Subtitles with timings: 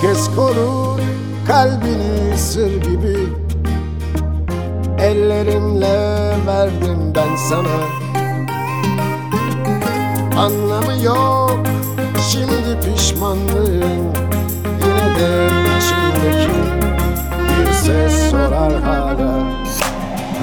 [0.00, 1.00] Herkes korur
[1.46, 3.16] kalbini sır gibi.
[4.98, 7.78] Ellerimle verdim ben sana.
[10.38, 11.60] Anlamı yok
[12.30, 14.04] şimdi pişmanlığın.
[14.82, 16.52] Yine de içimdeki
[17.48, 19.42] bir ses sorar hala.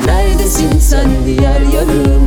[0.05, 2.22] Neredesin sen diğer yarım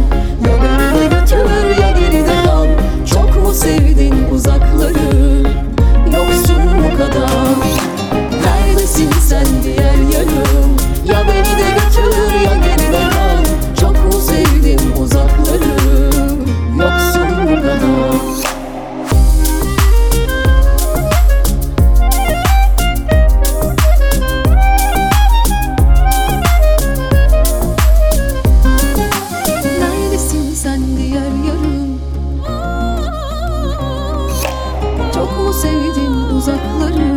[36.46, 37.16] uzakları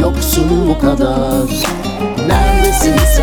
[0.00, 1.50] Yoksun bu kadar
[2.26, 3.21] Neredesin sen?